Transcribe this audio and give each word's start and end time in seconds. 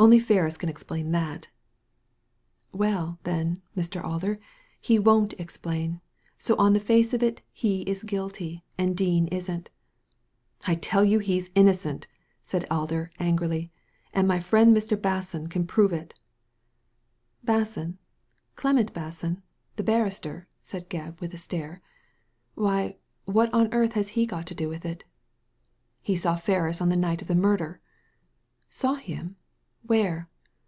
Only 0.00 0.20
Ferris 0.20 0.56
can 0.56 0.68
explain 0.68 1.10
that" 1.10 1.48
"Well, 2.70 3.18
then, 3.24 3.62
Mr. 3.76 4.00
Alder, 4.00 4.38
he 4.80 4.96
won't 4.96 5.32
explain. 5.40 6.00
So 6.38 6.54
on 6.54 6.72
the 6.72 6.78
face 6.78 7.12
of 7.12 7.20
it 7.20 7.42
he 7.52 7.82
is 7.82 8.04
guilty, 8.04 8.62
and 8.78 8.96
Dean 8.96 9.26
isn't"" 9.26 9.70
I 10.68 10.76
tell 10.76 11.04
you 11.04 11.18
he 11.18 11.36
is 11.36 11.50
innocent!" 11.56 12.06
said 12.44 12.64
Alder, 12.70 13.10
angrily," 13.18 13.72
and 14.14 14.28
my 14.28 14.38
friend 14.38 14.72
Mr. 14.74 14.96
Basson 14.96 15.50
can 15.50 15.66
prove 15.66 15.92
it" 15.92 16.14
"Basson— 17.44 17.96
Clement 18.54 18.94
Basson, 18.94 19.42
the 19.74 19.82
barrister?" 19.82 20.46
said 20.62 20.84
Digitized 20.84 20.86
by 20.86 21.10
Google 21.10 21.34
A 21.34 21.38
SURPRISING 21.38 21.58
DISCOVERY 21.58 21.80
145 22.54 22.60
Gebb, 22.62 22.62
with 22.62 22.86
a 22.86 22.86
stare. 22.86 22.94
"Why, 22.94 22.96
what 23.24 23.52
on 23.52 23.74
earth 23.74 23.94
has 23.94 24.10
he 24.10 24.26
got 24.26 24.46
to 24.46 24.54
do 24.54 24.68
with 24.68 24.84
it?"" 24.86 25.02
He 26.02 26.14
saw 26.14 26.36
Ferris 26.36 26.80
on 26.80 26.88
the 26.88 26.96
night 26.96 27.20
of 27.20 27.26
the 27.26 27.34
murder!" 27.34 27.80
"Saw 28.68 28.94
him! 28.94 29.34
Where?" 29.86 30.28